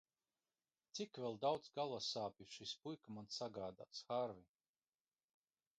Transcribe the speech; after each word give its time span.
Cik 0.99 1.19
vēl 1.23 1.37
daudz 1.43 1.69
galvassāpju 1.75 2.49
šis 2.55 2.75
puika 2.87 3.15
man 3.19 3.31
sagādās, 3.37 4.05
Hārvij? 4.11 4.51